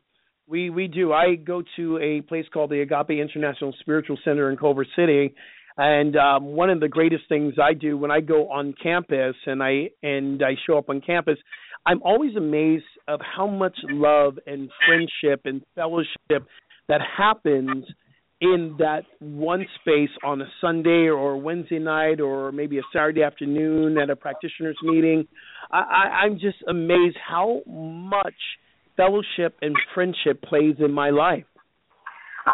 [0.47, 1.13] We we do.
[1.13, 5.35] I go to a place called the Agape International Spiritual Center in Culver City,
[5.81, 9.63] and um, one of the greatest things I do when I go on campus and
[9.63, 11.39] I and I show up on campus,
[11.87, 16.47] I'm always amazed of how much love and friendship and fellowship
[16.89, 17.87] that happens
[18.43, 23.97] in that one space on a Sunday or Wednesday night or maybe a Saturday afternoon
[23.97, 25.27] at a practitioners meeting.
[25.71, 28.35] I, I'm just amazed how much
[28.99, 31.45] fellowship and friendship plays in my life.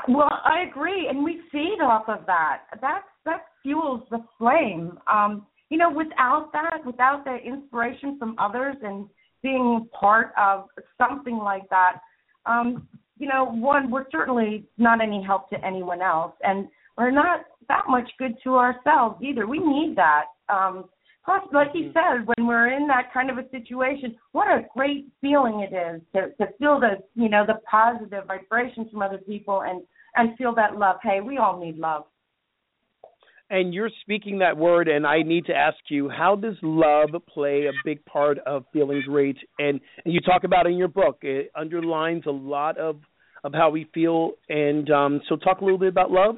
[0.09, 2.63] Well, I agree, and we feed off of that.
[2.81, 4.99] That that fuels the flame.
[5.13, 9.09] Um, you know, without that, without the inspiration from others and
[9.43, 12.01] being part of something like that,
[12.47, 17.41] um, you know, one, we're certainly not any help to anyone else, and we're not
[17.69, 19.47] that much good to ourselves either.
[19.47, 20.27] We need that.
[20.49, 20.85] Um,
[21.25, 25.09] plus, like you said, when we're in that kind of a situation, what a great
[25.21, 29.63] feeling it is to to feel the you know the positive vibrations from other people
[29.63, 29.83] and
[30.15, 30.97] and feel that love.
[31.03, 32.05] Hey, we all need love.
[33.49, 37.67] And you're speaking that word, and I need to ask you, how does love play
[37.67, 39.37] a big part of feeling great?
[39.59, 41.19] And, and you talk about it in your book.
[41.23, 42.97] It underlines a lot of
[43.45, 44.33] of how we feel.
[44.49, 46.37] And um, so, talk a little bit about love.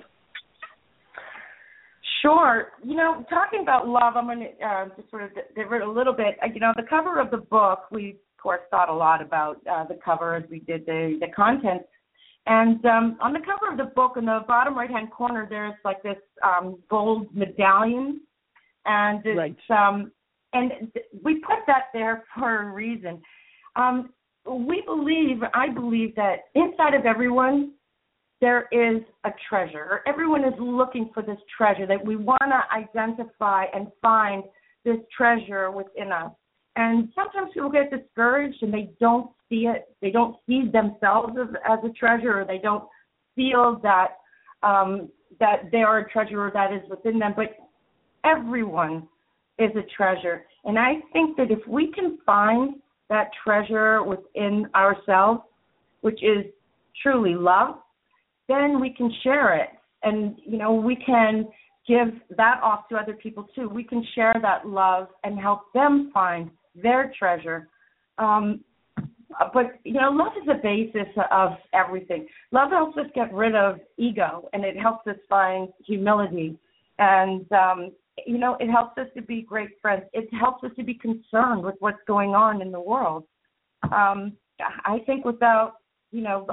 [2.21, 2.69] Sure.
[2.85, 6.13] You know, talking about love, I'm going to uh, just sort of divert a little
[6.13, 6.37] bit.
[6.53, 9.85] You know, the cover of the book, we of course thought a lot about uh,
[9.87, 11.83] the cover as we did the the content.
[12.49, 15.75] And um, on the cover of the book, in the bottom right hand corner, there's
[15.85, 18.23] like this um, gold medallion,
[18.87, 19.57] and it's Right.
[19.71, 20.11] um,
[20.55, 23.21] and th- we put that there for a reason.
[23.77, 24.15] Um,
[24.47, 27.73] we believe, I believe that inside of everyone
[28.41, 30.01] there is a treasure.
[30.07, 34.45] Everyone is looking for this treasure that we want to identify and find
[34.85, 36.31] this treasure within us.
[36.79, 39.89] And sometimes people get discouraged and they don't see it.
[40.01, 42.85] They don't see themselves as, as a treasure, or they don't
[43.35, 44.19] feel that
[44.63, 45.09] um,
[45.41, 47.35] that they are a treasure that is within them.
[47.35, 47.57] But
[48.25, 49.09] everyone
[49.59, 52.77] is a treasure, and I think that if we can find
[53.09, 55.41] that treasure within ourselves,
[56.03, 56.45] which is
[57.03, 57.75] truly love,
[58.47, 59.71] then we can share it
[60.05, 61.49] and you know we can
[61.89, 66.11] give that off to other people too we can share that love and help them
[66.15, 66.51] find
[66.83, 67.69] their treasure
[68.19, 68.61] um
[69.53, 73.79] but you know love is the basis of everything love helps us get rid of
[73.97, 76.57] ego and it helps us find humility
[76.99, 77.93] and um
[78.27, 81.63] you know it helps us to be great friends it helps us to be concerned
[81.63, 83.25] with what's going on in the world
[83.93, 84.33] um
[84.85, 85.75] i think without
[86.11, 86.47] you know,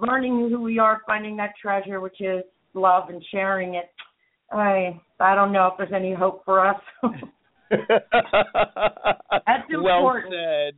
[0.00, 2.42] learning who we are, finding that treasure, which is
[2.74, 3.90] love, and sharing it.
[4.50, 6.80] I I don't know if there's any hope for us.
[9.46, 10.74] That's well said.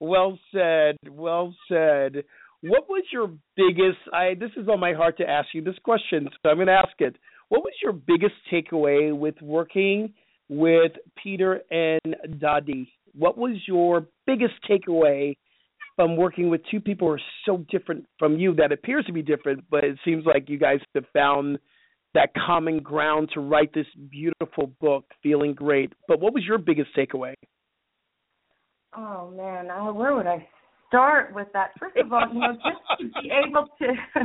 [0.00, 0.96] Well said.
[1.10, 2.24] Well said.
[2.60, 3.98] What was your biggest?
[4.12, 6.72] I this is on my heart to ask you this question, so I'm going to
[6.72, 7.16] ask it.
[7.48, 10.12] What was your biggest takeaway with working
[10.48, 12.88] with Peter and Dadi?
[13.14, 15.36] What was your biggest takeaway
[15.96, 19.22] from working with two people who are so different from you that appears to be
[19.22, 21.58] different, but it seems like you guys have found
[22.18, 25.92] that common ground to write this beautiful book, Feeling Great.
[26.08, 27.34] But what was your biggest takeaway?
[28.96, 30.44] Oh man, uh, where would I
[30.88, 31.70] start with that?
[31.78, 33.86] First of all, you know, just to be able to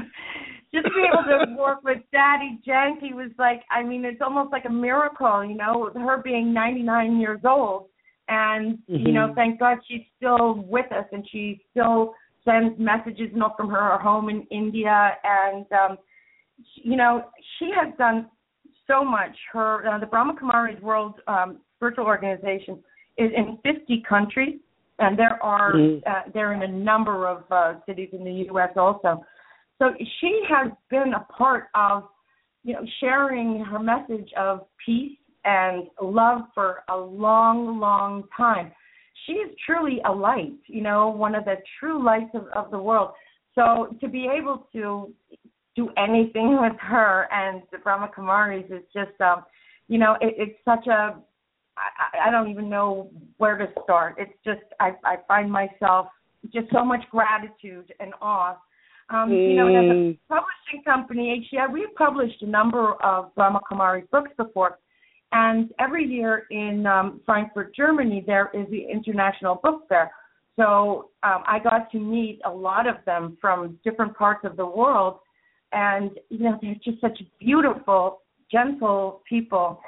[0.74, 2.58] just to be able to work with Dadi
[3.00, 6.52] He was like, I mean, it's almost like a miracle, you know, with her being
[6.52, 7.89] 99 years old,
[8.28, 9.06] and mm-hmm.
[9.06, 9.36] you know, mm-hmm.
[9.36, 14.00] thank God she's still with us, and she still sends messages, you know, from her
[14.00, 15.98] home in India, and um,
[16.76, 17.26] you know,
[17.59, 18.30] she has done
[18.88, 19.36] so much.
[19.51, 22.80] Her uh, the Brahma Kumaris World um, Spiritual Organization
[23.18, 24.59] is in 50 countries,
[24.99, 26.07] and there are mm-hmm.
[26.07, 28.70] uh, they're in a number of uh, cities in the U.S.
[28.76, 29.24] also.
[29.80, 29.89] So
[30.22, 32.03] she has been a part of,
[32.64, 38.72] you know, sharing her message of peace and love for a long, long time.
[39.26, 42.78] She is truly a light, you know, one of the true lights of, of the
[42.78, 43.11] world.
[43.55, 45.14] So to be able to
[45.76, 49.43] do anything with her and the Brahma Kumaris is just, um,
[49.88, 51.15] you know, it, it's such a
[51.78, 54.15] I, I don't even know where to start.
[54.17, 56.07] It's just I, I find myself
[56.53, 58.57] just so much gratitude and awe.
[59.09, 59.49] Um, mm.
[59.49, 60.19] You know, as a mm.
[60.30, 64.80] publishing company, HCI, we've published a number of Brahma Kumari books before.
[65.32, 70.11] And every year in um, Frankfurt, Germany, there is the International Book Fair.
[70.55, 74.65] So um, I got to meet a lot of them from different parts of the
[74.65, 75.17] world.
[75.74, 78.21] And, you know, they're just such beautiful,
[78.51, 79.80] gentle people.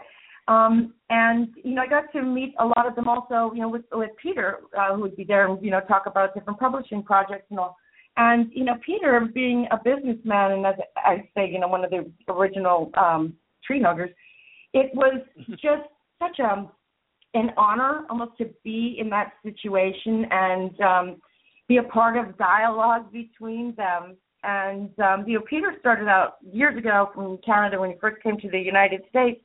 [0.47, 3.69] Um, and you know, I got to meet a lot of them also, you know,
[3.69, 7.01] with with Peter, uh, who would be there and you know talk about different publishing
[7.01, 7.75] projects and all.
[8.17, 11.89] And you know, Peter, being a businessman and as I say, you know, one of
[11.89, 13.33] the original um,
[13.65, 14.11] tree huggers,
[14.73, 15.19] it was
[15.51, 16.69] just such a
[17.33, 21.21] an honor almost to be in that situation and um,
[21.67, 24.15] be a part of dialogue between them.
[24.45, 28.37] And um, you know, Peter started out years ago from Canada when he first came
[28.37, 29.41] to the United States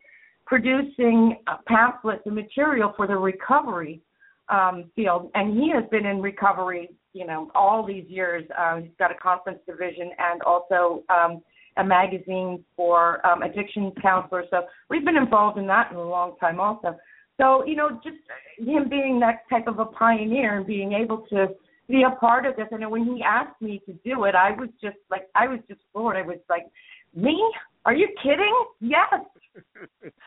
[0.46, 1.36] producing
[1.66, 4.00] pamphlets and material for the recovery
[4.48, 8.44] um, field, and he has been in recovery, you know, all these years.
[8.58, 11.40] Uh, he's got a conference division and also um,
[11.76, 14.46] a magazine for um, addiction counselors.
[14.50, 16.96] So we've been involved in that in a long time, also.
[17.40, 18.16] So you know, just
[18.58, 21.46] him being that type of a pioneer and being able to
[21.90, 22.66] be a part of this.
[22.70, 25.80] And when he asked me to do it, I was just like, I was just
[25.92, 26.16] floored.
[26.16, 26.66] I was like,
[27.14, 27.38] me?
[27.84, 28.64] Are you kidding?
[28.80, 29.14] Yes.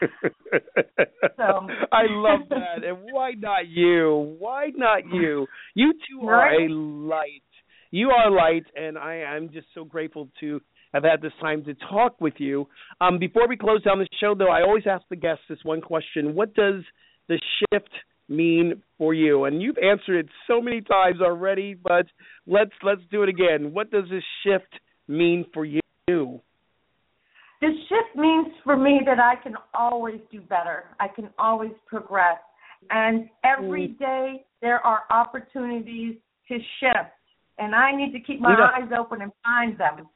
[1.37, 1.67] so.
[1.91, 2.83] I love that.
[2.83, 4.35] And why not you?
[4.39, 5.47] Why not you?
[5.75, 6.69] You two are right?
[6.69, 7.43] a light.
[7.91, 10.59] You are light, and I am just so grateful to
[10.95, 12.67] have had this time to talk with you.
[12.99, 15.79] Um, before we close down the show, though, I always ask the guests this one
[15.79, 16.81] question: What does
[17.29, 17.89] the shift
[18.29, 19.45] mean for you?
[19.45, 22.05] And you've answered it so many times already, but
[22.47, 23.73] let's let's do it again.
[23.73, 25.81] What does this shift mean for you?
[26.07, 30.83] This shift means for me that I can always do better.
[30.99, 32.39] I can always progress.
[32.89, 33.99] And every mm.
[33.99, 36.15] day there are opportunities
[36.49, 37.13] to shift.
[37.57, 40.09] And I need to keep my eyes open and find them.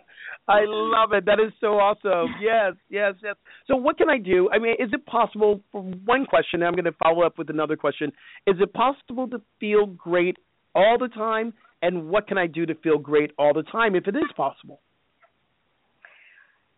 [0.47, 1.25] I love it.
[1.25, 2.35] That is so awesome.
[2.41, 3.35] Yes, yes, yes.
[3.67, 4.49] So, what can I do?
[4.53, 5.61] I mean, is it possible?
[5.71, 8.11] For one question, I'm going to follow up with another question.
[8.45, 10.37] Is it possible to feel great
[10.75, 11.53] all the time?
[11.81, 14.79] And what can I do to feel great all the time if it is possible?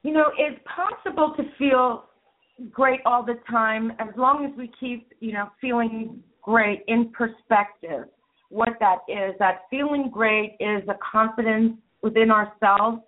[0.07, 2.05] you know, it's possible to feel
[2.71, 8.05] great all the time as long as we keep, you know, feeling great in perspective.
[8.49, 13.01] What that is, that feeling great is a confidence within ourselves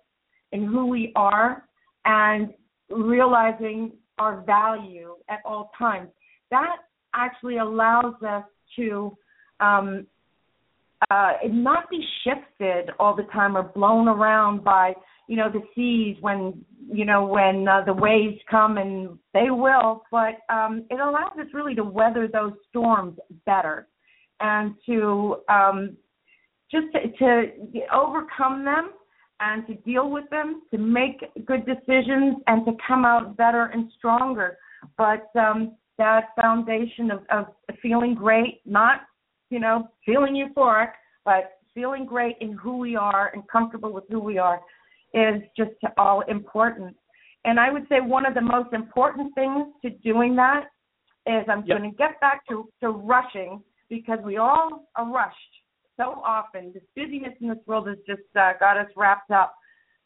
[0.52, 1.64] in who we are
[2.04, 2.52] and
[2.90, 6.08] realizing our value at all times.
[6.50, 6.76] That
[7.14, 8.44] actually allows us
[8.76, 9.16] to
[9.60, 10.06] um,
[11.10, 14.92] uh, not be shifted all the time or blown around by
[15.28, 20.02] you know the seas when you know when uh, the waves come and they will
[20.10, 23.86] but um it allows us really to weather those storms better
[24.40, 25.96] and to um
[26.70, 28.90] just to, to overcome them
[29.40, 33.90] and to deal with them to make good decisions and to come out better and
[33.96, 34.56] stronger
[34.96, 37.46] but um that foundation of, of
[37.82, 39.02] feeling great not
[39.50, 40.90] you know feeling euphoric
[41.24, 44.60] but feeling great in who we are and comfortable with who we are
[45.14, 46.96] is just all important.
[47.44, 50.64] And I would say one of the most important things to doing that
[51.26, 51.78] is I'm yep.
[51.78, 55.36] going to get back to, to rushing because we all are rushed
[56.00, 56.72] so often.
[56.72, 59.54] This busyness in this world has just uh, got us wrapped up.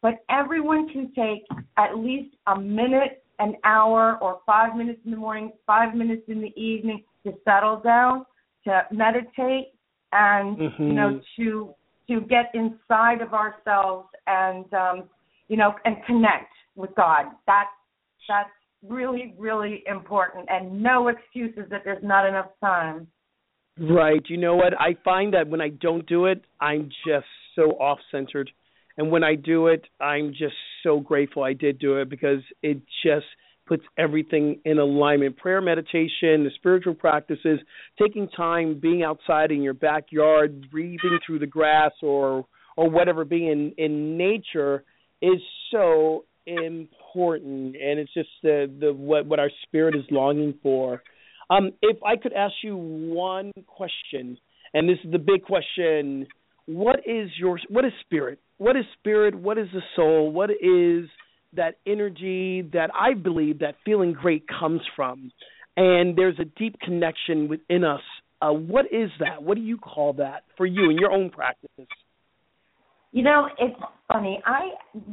[0.03, 1.45] But everyone can take
[1.79, 6.41] at least a minute, an hour, or five minutes in the morning, five minutes in
[6.41, 8.27] the evening to settle down,
[8.65, 9.73] to meditate,
[10.13, 10.83] and mm-hmm.
[10.83, 11.75] you know to
[12.09, 15.05] to get inside of ourselves and um,
[15.49, 17.27] you know and connect with God.
[17.47, 17.69] That
[18.29, 18.51] that's
[18.87, 23.07] really really important, and no excuses that there's not enough time.
[23.79, 24.23] Right.
[24.29, 24.73] You know what?
[24.79, 28.51] I find that when I don't do it, I'm just so off centered.
[28.97, 32.79] And when I do it, I'm just so grateful I did do it because it
[33.05, 33.27] just
[33.67, 35.37] puts everything in alignment.
[35.37, 37.59] Prayer, meditation, the spiritual practices,
[38.01, 42.47] taking time, being outside in your backyard, breathing through the grass or
[42.77, 44.83] or whatever, being in, in nature
[45.23, 51.03] is so important and it's just the, the what what our spirit is longing for.
[51.51, 54.39] Um, if I could ask you one question,
[54.73, 56.27] and this is the big question,
[56.67, 58.39] what is your what is spirit?
[58.59, 59.35] What is spirit?
[59.35, 60.31] What is the soul?
[60.31, 61.09] What is
[61.55, 65.31] that energy that I believe that feeling great comes from?
[65.77, 68.01] And there's a deep connection within us.
[68.41, 69.43] Uh, what is that?
[69.43, 71.71] What do you call that for you in your own practice?
[73.13, 73.77] You know, it's
[74.09, 74.43] funny.
[74.45, 74.71] I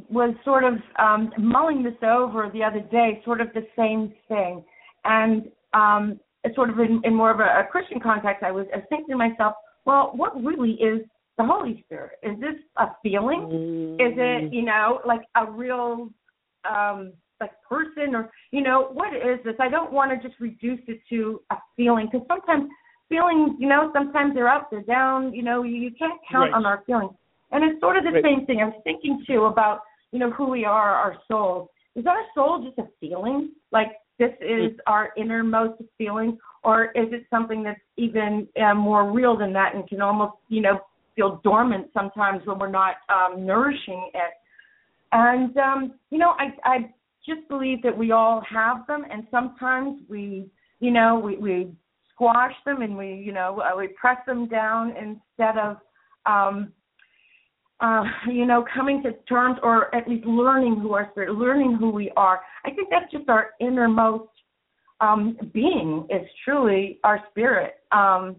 [0.09, 4.63] was sort of um, mulling this over the other day, sort of the same thing,
[5.03, 5.43] and
[5.73, 6.19] um,
[6.55, 9.09] sort of in, in more of a, a Christian context, I was, I was thinking
[9.09, 9.53] to myself,
[9.85, 11.01] well, what really is
[11.37, 12.13] the Holy Spirit?
[12.23, 13.41] Is this a feeling?
[13.41, 13.95] Mm.
[13.95, 16.09] Is it, you know, like a real
[16.69, 19.55] um like person or you know, what is this?
[19.59, 22.69] I don't want to just reduce it to a feeling because sometimes
[23.09, 26.53] feelings, you know, sometimes they're up, they're down, you know, you, you can't count right.
[26.53, 27.13] on our feelings.
[27.51, 28.23] And it's sort of the right.
[28.23, 28.61] same thing.
[28.61, 31.69] I was thinking too about, you know, who we are, our souls.
[31.95, 33.51] Is our soul just a feeling?
[33.71, 33.89] Like
[34.21, 39.51] this is our innermost feeling, or is it something that's even uh, more real than
[39.53, 40.79] that and can almost, you know,
[41.15, 44.33] feel dormant sometimes when we're not um, nourishing it?
[45.11, 46.77] And um, you know, I I
[47.25, 50.45] just believe that we all have them, and sometimes we,
[50.79, 51.71] you know, we we
[52.13, 55.77] squash them and we, you know, uh, we press them down instead of
[56.27, 56.71] um
[57.81, 61.89] uh, you know, coming to terms or at least learning who our spirit, learning who
[61.89, 62.41] we are.
[62.63, 64.29] I think that's just our innermost
[65.01, 68.35] um, being is truly our spirit, um,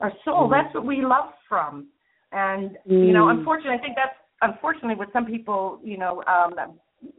[0.00, 0.48] our soul.
[0.48, 0.50] Mm.
[0.50, 1.88] That's what we love from.
[2.32, 3.06] And mm.
[3.06, 3.38] you know, mm.
[3.38, 6.54] unfortunately, I think that's unfortunately what some people, you know, um,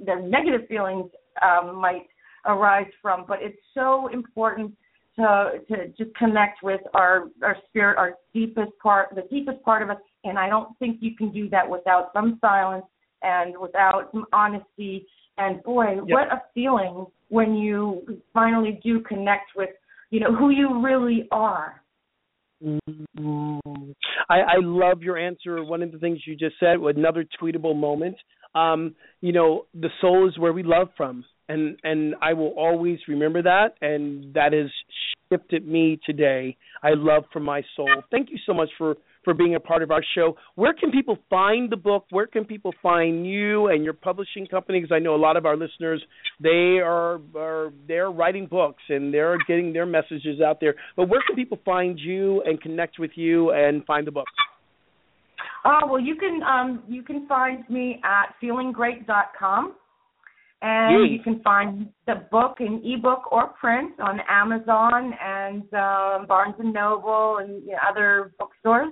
[0.03, 1.05] their negative feelings
[1.43, 2.07] um, might
[2.45, 3.25] arise from.
[3.27, 4.73] But it's so important
[5.15, 9.89] to to just connect with our our spirit, our deepest part, the deepest part of
[9.89, 9.97] us.
[10.23, 12.85] And I don't think you can do that without some silence
[13.21, 15.05] and without some honesty.
[15.37, 19.69] And boy, what a feeling when you finally do connect with,
[20.09, 21.81] you know, who you really are.
[22.61, 23.91] Mm-hmm.
[24.29, 25.63] I, I love your answer.
[25.63, 28.17] One of the things you just said, another tweetable moment.
[28.53, 32.99] Um, you know, the soul is where we love from and and I will always
[33.07, 34.69] remember that, and that has
[35.29, 36.55] shifted me today.
[36.81, 37.91] I love from my soul.
[38.11, 38.95] Thank you so much for
[39.25, 40.37] for being a part of our show.
[40.55, 42.05] Where can people find the book?
[42.11, 44.79] Where can people find you and your publishing company?
[44.79, 46.01] Because I know a lot of our listeners
[46.39, 50.75] they are are they're writing books and they're getting their messages out there.
[50.95, 54.27] But where can people find you and connect with you and find the book?
[55.65, 59.73] Uh, well, you can um, you can find me at feelinggreat.com.
[60.61, 66.55] And you can find the book in ebook or print on Amazon and uh, Barnes
[66.59, 68.89] and Noble and you know, other bookstores.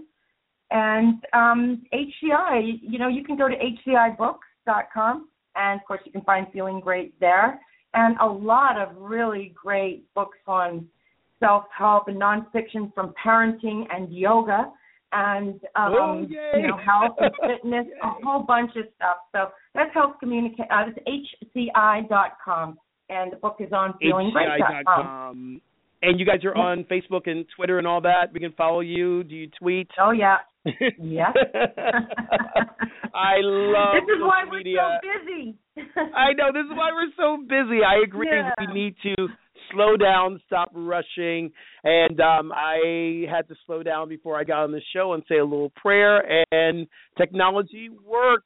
[0.72, 6.22] And um, HCI, you know, you can go to hcibooks.com, and of course, you can
[6.22, 7.60] find Feeling Great there.
[7.94, 10.88] And a lot of really great books on
[11.40, 14.72] self help and nonfiction from parenting and yoga
[15.14, 19.18] and um, oh, you know health and fitness, a whole bunch of stuff.
[19.32, 20.66] So that's health communicate.
[20.72, 22.78] Uh, it's hci.com,
[23.10, 25.62] and the book is on feelinggreat.com.
[26.02, 28.32] And you guys are on Facebook and Twitter and all that.
[28.32, 29.24] We can follow you.
[29.24, 29.90] Do you tweet?
[30.00, 30.38] Oh yeah,
[31.00, 31.32] yeah.
[33.14, 33.96] I love.
[33.96, 35.00] This is why we're media.
[35.02, 35.58] so busy.
[36.16, 37.82] I know this is why we're so busy.
[37.84, 38.30] I agree.
[38.30, 38.52] Yeah.
[38.60, 39.28] We need to
[39.72, 41.52] slow down, stop rushing.
[41.84, 45.38] And um, I had to slow down before I got on the show and say
[45.38, 48.46] a little prayer, and technology worked.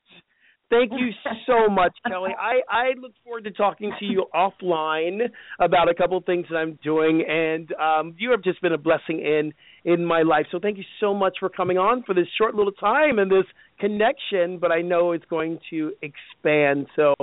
[0.71, 1.09] Thank you
[1.45, 2.31] so much, Kelly.
[2.39, 6.55] I, I look forward to talking to you offline about a couple of things that
[6.55, 9.53] I'm doing, and um, you have just been a blessing in
[9.83, 10.45] in my life.
[10.51, 13.45] So thank you so much for coming on for this short little time and this
[13.79, 14.59] connection.
[14.59, 16.87] But I know it's going to expand.
[16.95, 17.13] So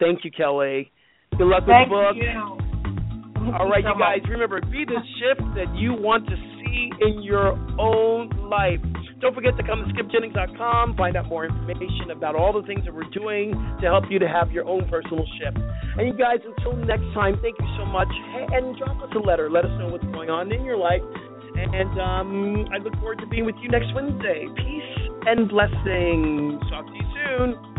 [0.00, 0.90] thank you, Kelly.
[1.38, 2.16] Good luck with thank the book.
[2.60, 2.65] You.
[3.58, 7.54] All right, you guys, remember, be the shift that you want to see in your
[7.78, 8.82] own life.
[9.20, 12.92] Don't forget to come to skipjennings.com, find out more information about all the things that
[12.92, 15.56] we're doing to help you to have your own personal shift.
[15.96, 18.08] And you guys, until next time, thank you so much.
[18.52, 19.48] And drop us a letter.
[19.48, 21.00] Let us know what's going on in your life.
[21.56, 24.44] And um, I look forward to being with you next Wednesday.
[24.56, 26.60] Peace and blessings.
[26.68, 27.75] Talk to you soon.